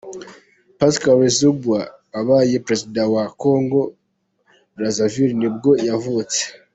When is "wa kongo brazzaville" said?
3.13-5.35